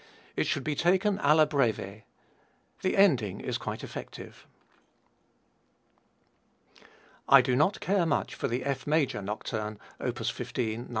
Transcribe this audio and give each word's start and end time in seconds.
It 0.35 0.47
should 0.47 0.63
be 0.63 0.73
taken 0.73 1.19
alla 1.19 1.45
breve. 1.45 2.01
The 2.81 2.97
ending 2.97 3.39
is 3.39 3.59
quite 3.59 3.83
effective. 3.83 4.47
I 7.29 7.41
do 7.43 7.55
not 7.55 7.79
care 7.79 8.07
much 8.07 8.33
for 8.33 8.47
the 8.47 8.63
F 8.65 8.87
major 8.87 9.21
Nocturne, 9.21 9.77
op. 9.99 10.17
15, 10.17 10.81
No. 10.85 10.89